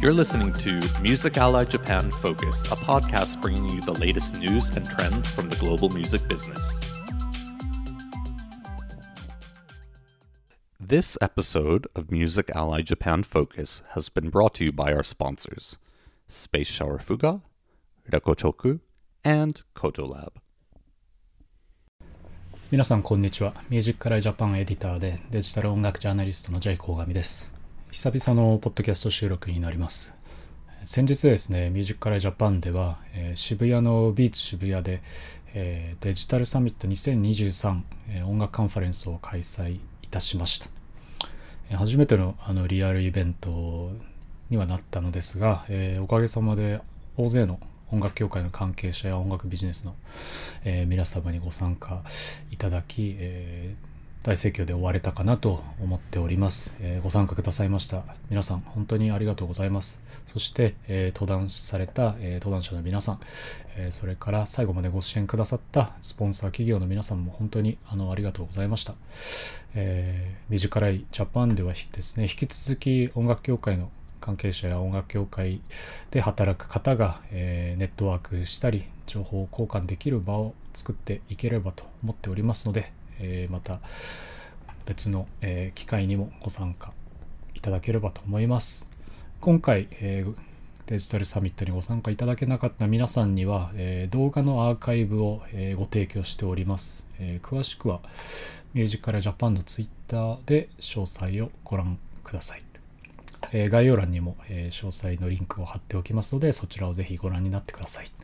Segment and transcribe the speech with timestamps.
[0.00, 4.88] You're listening to Music Ally Japan Focus, a podcast bringing you the latest news and
[4.88, 6.80] trends from the global music business.
[10.78, 15.78] This episode of Music Ally Japan Focus has been brought to you by our sponsors
[16.28, 17.40] Space Shower Fuga,
[18.10, 18.80] Rekochoku,
[19.24, 20.32] and Kotolab.
[22.70, 23.54] 皆さんこんにちは。
[23.70, 27.57] ミュージックアライジャパンエディターでデジタル音楽ジャーナリストのジャイコウガミです。
[27.91, 30.13] 久々のポッドキャスト収録になります。
[30.83, 35.01] 先日ですね、ミュージックアライジャパンでは、えー渋谷のビーチ渋谷で、
[35.53, 40.67] えーデジタルサミット2023、えー音楽カンファレンスを開催いたしました。
[41.71, 43.91] えー初めてのあのリアルイベント
[44.49, 46.79] にはなったのですが、えーおかげさまで
[47.17, 47.59] 大勢の
[47.91, 49.95] 音楽協会の関係者や音楽ビジネスの、
[50.63, 52.03] えー皆様にご参加
[52.51, 58.03] いただき、えー大盛況で終われたかなと思っております、えーご参加くださいました。
[58.29, 60.01] 皆さん本当にありがとうございます。
[60.27, 63.19] そして、えー登壇された、えー登壇者の皆さん、
[63.77, 68.93] えそれから最後までご支援くださったスポンサー企業の皆さんも本当にあのありがとうございました、
[69.73, 73.89] えー、ミュージカライジャパンではですね引き続き音楽協会の
[74.19, 75.61] 関係者や音楽協会
[76.11, 83.79] で働く方が、えーネットワークしたり情報交換できる場を作っていければと思っておりますので、えーまた
[84.85, 86.91] 別の、え機会にもご参加
[87.53, 88.89] いただければと思います。
[89.39, 90.25] 今回、え
[90.87, 97.99] デジタルサミットにご参加いただけなかった皆さんには、え動画のアーカイブを、えご提供しております、え詳しくは
[98.73, 102.63] ミュージカルジャパンのツイッターで詳細をご覧ください。
[103.51, 108.18] え概要欄にも、え詳細のリンクを貼っておきますので、そちらをぜひご覧になってください。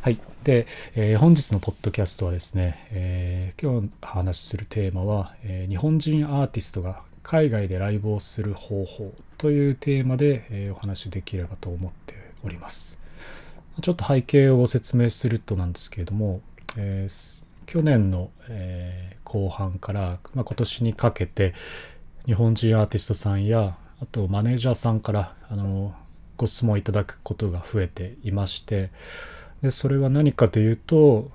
[0.00, 0.18] はい。
[0.44, 13.00] で、えー本日のポッドキャストはですね、えー今日お話しするテーマは、えー日本人アーティストが海外でライブをする方法というテーマで、えーお話しできればと思っております。
[13.82, 16.40] ちょっと背景をご説明するとなんですけれども、
[16.76, 21.52] えー去年の、えー後半から、まあ、今年にかけて
[22.26, 25.92] 日本人アーティストさんやあとマネージャーさんからあの
[26.36, 28.90] ご質問いただくことが増えていまして
[29.62, 31.30] でそれは何かというと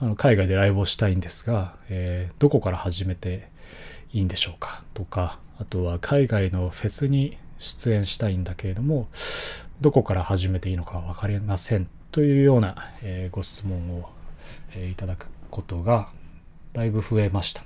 [0.00, 3.48] あの海外でライブをしたいんですが、えーどこから始めて
[4.12, 4.82] いいんでしょうか？
[4.94, 9.08] とかあとは海外のフェスに出演したいんだけれども
[9.80, 14.08] どこから始めていいのか分かりませんというような、えーご質問を、
[14.74, 16.08] えーいただくことが
[16.72, 17.62] だいぶ増えました。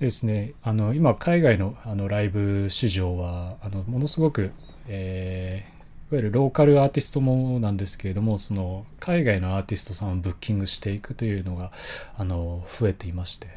[0.00, 4.52] ですね、あの今海外のあのライブ市場はあのものすごく、
[4.86, 5.77] えー
[6.10, 11.70] いわゆるローカルアーティストもなんですけれどもその海外のアーティストさんをブッキングしていくというのが
[12.16, 13.48] あの増えていまして、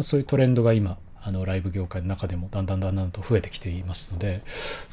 [0.00, 4.40] そういうトレンドが今あのライブ業界の中でもだんだんだんだんと増えてきていますので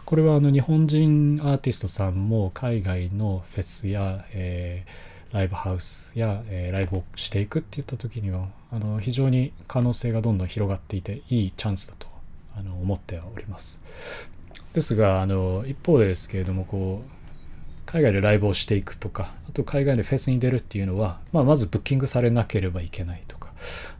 [0.03, 12.07] これはあの日本人アーティストさんも海外のフェスや、えーライブハウスや、えーライブをしていくっていった時にはあの非常に可能性がどんどん広がっていていいチャンスだと
[12.57, 13.79] あの思っております。
[14.77, 17.09] ですがあの一方でですけれどもこう
[17.87, 23.49] 海外でライブをしていくとかあと海外でフェスに出るっていうのは、まあ、まずブッキングされなければいけないとか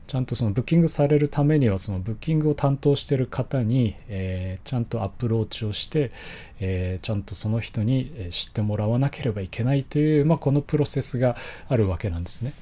[0.06, 6.12] ちゃんとそのブッキングされるためにはそのブッキングを担当してる方に、えーちゃんとアプローチをして、
[6.60, 11.36] えーちゃんとその人に知ってもらわなければいけないという、まあ、このプロセスが
[11.68, 12.54] あるわけなんですね。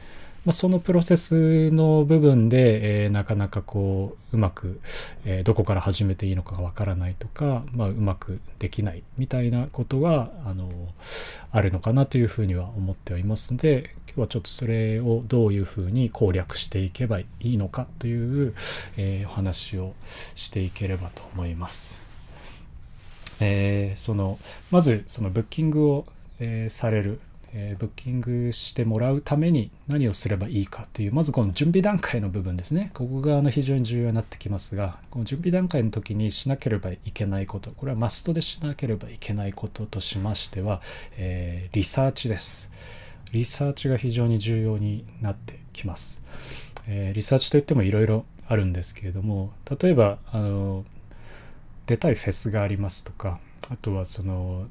[0.45, 4.79] まあ、そのプロセスの部分で、えーなかなかこううまく、
[5.25, 10.69] えーどこから始めていいのかがわからないとか、まあ、うまくできないみたいなことがあの
[11.51, 18.53] あるのかなというふうには思っておりますので今日はちょっとそれをどういうふうに攻略していけばいいのかという、
[18.97, 19.93] えーお話を
[20.35, 22.01] していければと思います。
[23.39, 24.37] えーその
[24.71, 26.05] まずそのブッキングを、
[26.39, 27.19] えーされる、
[27.57, 32.91] えーブッキングしてもらうために何をすればいいかというまずこの準備段階の部分ですね。
[32.93, 40.81] ここがあの非常に重要になってきますがこの準備段階の時にしなければいけないことこれはマストでしなければいけないこととしましては、
[41.17, 42.69] えーリサーチです。
[43.31, 46.23] リサーチが非常に重要になってきます、
[46.87, 50.85] えーリサーチといってもいろいろあるんですけれども例えばあの
[51.85, 54.67] 出たいフェスがありますとかあとはその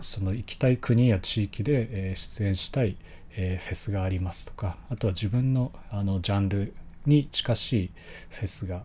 [0.00, 2.96] その行きたい国や地域で、え出演したい、
[3.32, 6.74] えフェスがありますとかあとは自分のあのジャンル
[7.06, 7.90] に近しい
[8.30, 8.82] フェスが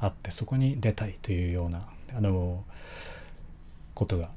[0.00, 2.64] あってそこに出たいというようなあの
[3.94, 4.28] ことが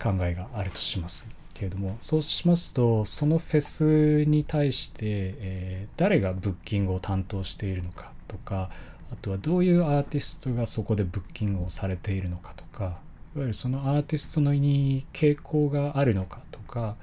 [0.00, 8.70] 考えがあるとしますけれどもそうしますとそのフェスに対して、えー誰がブッキングを担当しているのかとか
[9.10, 12.98] あとはどういうアーティストがそこでブッキングをされているのかとか
[13.36, 16.96] わゆるそのアーティストのに傾向があるのかとか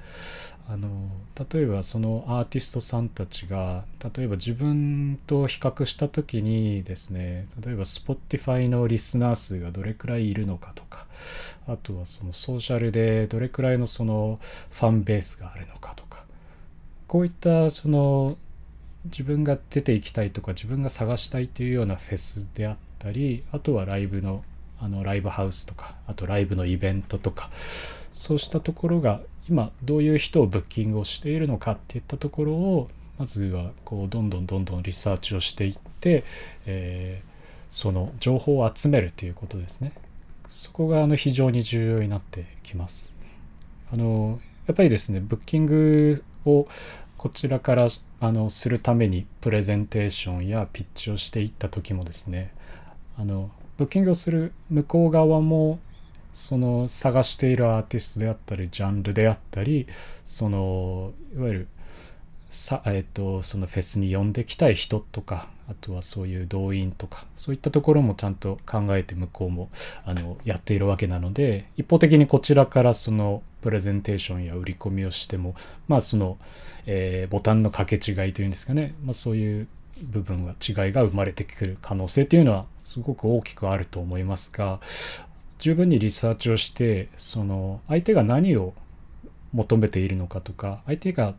[0.68, 0.88] あの
[1.52, 3.84] 例えばそのアーティストさんたちが
[4.16, 11.06] 例えば自分と比較した時にですね例えば Spotify のリスナー数がどれくらいいるのかとか
[11.68, 14.38] あとはそのソーシャルでどれくらいのその
[14.70, 16.24] ファンベースがあるのかとか
[17.08, 18.38] こういったその
[19.04, 24.42] 自分が出ていきたいとか自分が探したいというようなフェスであったりあとはライブの
[24.80, 27.50] あのライブハウスとかあとライブのイベントとか
[28.12, 36.24] そうしたところが今どういう人をブッキングをしているのかっていったところをまずはこうどんどんどんどんリサーチをしていって、
[36.66, 37.30] えー、
[37.70, 39.92] その情報を集めるということですね。
[40.48, 43.12] そこがあの非常に重要になってきます。
[43.92, 46.66] あのやっぱりですねブッキングを
[47.16, 47.88] こちらから
[48.20, 52.52] あのするためにプレゼンテーションやピッチをしていった時もですね
[53.16, 55.78] あのブッキングをする向こう側も
[56.32, 59.86] その探しているアーティストであったりジャンルであったり
[60.26, 61.68] そのいわゆる
[62.50, 69.70] さ、えっと、そのフェスに呼んできたい人とかあとはそういう動員とかそういったところもちゃんと考えて向こうも
[70.04, 75.54] あのやっているわけなので一方的にこちらからそのプレゼンテーションや売り込みをしても
[75.88, 76.36] まあその、
[76.86, 79.68] えー、ボタンの掛け違いというんですかね、まあ、そういう
[80.02, 84.78] 部分は違いが生まれてくる可能性というのはすごく大きくあると思いますが
[85.58, 88.72] 十分にリサーチをしてその相手が何を
[89.52, 91.34] 求めているのかとか相手が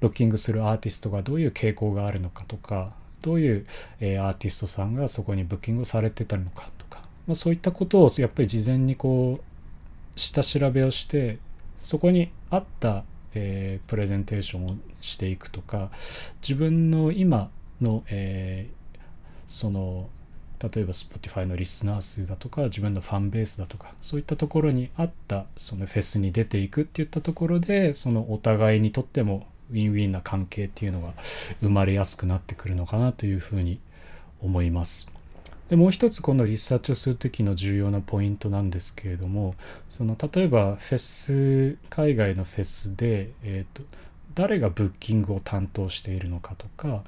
[0.00, 3.66] ブッキングするアーティストがどういう傾向があるのかとかどういう、
[4.00, 11.38] え、アーティストさんがそこにブッキングされてたのかとか、まあ、そういったことをやっぱり事前にこう下調べをして
[11.78, 13.04] そこに合った、
[13.34, 15.90] えー、プレゼンテーションをしていくとか
[16.42, 17.50] 自分の今
[17.80, 18.98] の、えー、
[19.46, 20.08] その
[20.62, 31.14] 例えば Spotify のリスナー数だとか自分のファンベースだとかそういったところに合ったそのフェスに出ていくっていったところでそのお互いにとってもウィンウィンな関係っていうのが
[31.60, 33.80] 生まれやすくなってくるのかなというふうに
[34.40, 35.10] 思います。
[35.70, 39.54] でもう一つこのリサーチをする時の重要なポイントなんですけれども
[39.88, 43.82] その例えばフェス海外のフェスで、えーと
[44.34, 47.02] 誰がブッキングを担当しているのかとか、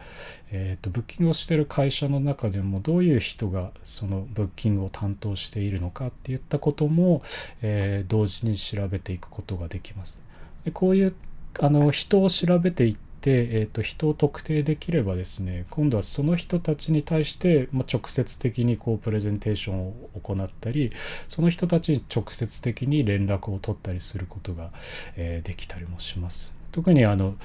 [0.50, 7.22] えーと、ブッキングをしている会社の中でもどういう人がそのブッキングを担当しているのかっていったことも、
[7.62, 10.22] えー、同時に調べていくことができます。
[10.64, 11.14] でこういう
[11.60, 20.92] あの人を調べていって、えーと、人を特定できればですね今度はその人たちに対して、まあ、直接的にこうプレゼンテーションを行ったり
[21.28, 24.70] その人たちに直接的に連絡を取ったりすることが、
[25.16, 26.63] えー、できたりもします。
[26.74, 27.36] 特にあの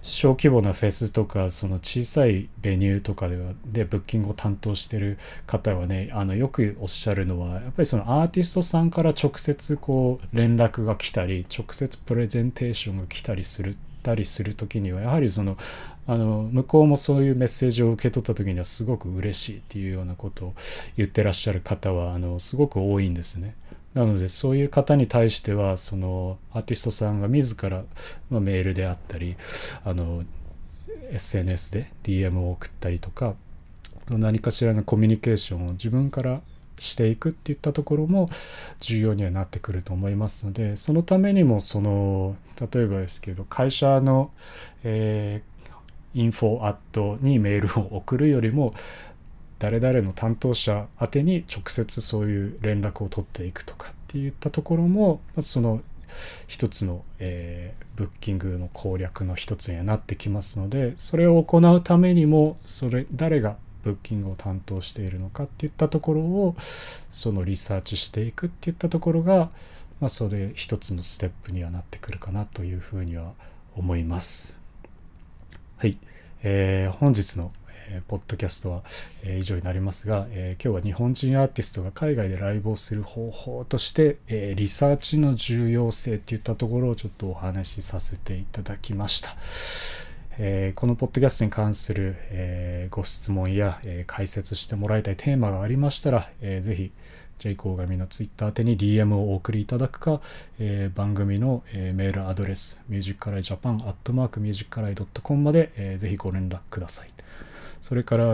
[0.00, 15.56] 小規模なフェスとかその小さいベニューとかではでブッキングを担当してる方はねあのよくおっしゃるのはやっぱりそのアーティストさんから直接こう連絡が来たり直接プレゼンテーションが来たりするたりする時にはやはりその
[16.06, 20.54] あの向こうもそういうメッセージを受け取った時にはすごく嬉しいっていうようなことを
[20.96, 23.56] 言ってらっしゃる方はあのすごく多いんですね。
[23.96, 27.82] なのでそういう方に対してはそのアーティストさんが自ら、
[28.28, 29.36] まあ、メールであったり
[29.84, 30.22] あの
[31.12, 33.34] SNS で DM を送ったりとか
[34.10, 36.42] 何かしらのコミュニケーションを自分から
[36.78, 38.28] していくっていったところも
[38.80, 44.30] 重要にはなってくると思いますのでそのためにもその例えばですけど会社の、
[44.84, 48.74] えー、インフォアットにメールを送るよりも
[49.58, 55.82] 誰々の担当者宛に直接そういう連絡を取っていくとかっていったところも、まずその
[56.46, 66.56] 一つの、えー、ブッキングの攻略の一つにはなってきますのでそれを行うためにもそれ誰がブッキングを担当しているのかっていったところを
[67.10, 69.50] そのリサーチしていくっていったところが、
[70.00, 73.32] まあ、それ一つのステップにはなってくるかなというふうには
[73.76, 74.56] 思います。
[75.76, 75.98] はい、
[76.42, 77.52] えー、本日の
[77.88, 78.82] えー、ポッドキャストは、
[79.24, 89.36] えー、以上になりますが、えー、今日は日本人アーティストが海外でライブをする方法として、えリサーチの重要性っていったところをちょっとお話しさせていただきました。
[90.38, 96.92] えこのポッドキャストに関する、えご質問や、え解説してもらいたいテーマがありましたら、えー、ぜひ
[97.38, 100.20] J コーガミのツイッター宛てに DM をお送りいただくか、
[100.58, 107.15] えー、番組の、えー、メールアドレス、ミュージックアライジャパンアットマークミュージックアライドットコムまで、えー、ぜひご連絡ください。
[107.86, 108.32] それから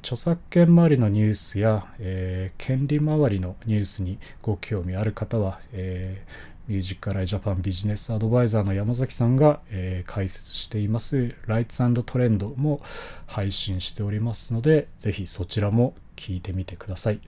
[0.00, 12.78] 著作権周りのニュースや、えー、権利周りのニュースにご興味ある方は、えー、ミュージックアライジャパンビジネスアドバイザーの山崎さんが、えー、解説していますライツトレンドも
[13.26, 17.20] 配信しておりますのでぜひそちらも聞いてみてください、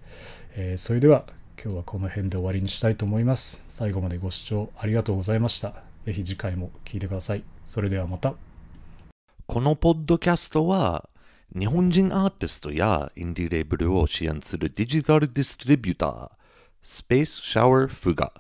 [0.57, 1.25] え、それでは
[1.59, 3.65] 今日はこの辺で終わりにしたいと思います。
[3.71, 5.73] 最後までご視聴ありがとうございました。
[6.05, 7.45] ぜひ次回も聴いてください。
[7.65, 8.35] それではまた。
[9.47, 11.09] このポッドキャストは
[11.55, 16.31] 日本人アーティストやインディレーブルを支援するデジタルディストリビューター
[16.83, 18.33] スペースシャワーフが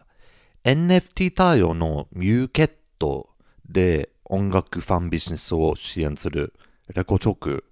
[0.65, 3.29] NFT 対応のミューケット
[3.69, 6.55] で音楽ファンビジネスを支援する
[6.95, 7.65] レコチョク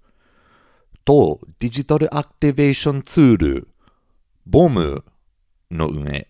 [1.03, 3.67] とデジタルアクティベーションツール
[4.45, 5.03] ボム
[5.71, 6.27] の上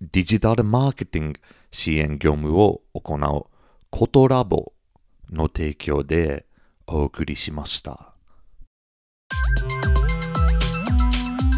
[0.00, 1.40] デジタルマーケティング
[1.72, 3.46] 支援業務を行う
[3.90, 4.72] コトラボ
[5.32, 6.46] の提供で
[6.86, 8.13] お送りしました。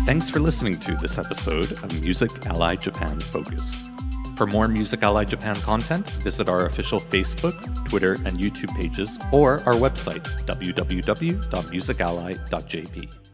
[0.07, 3.83] Thanks for listening to this episode of Music Ally Japan Focus.
[4.37, 9.55] For more Music Ally Japan content, visit our official Facebook, Twitter, and YouTube pages or
[9.67, 13.26] our website, www.musically.jp.